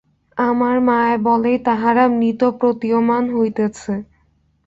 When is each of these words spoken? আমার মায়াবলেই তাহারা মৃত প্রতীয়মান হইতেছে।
আমার 0.37 0.75
মায়াবলেই 0.81 1.57
তাহারা 1.65 2.03
মৃত 2.11 2.41
প্রতীয়মান 2.59 3.23
হইতেছে। 3.35 3.93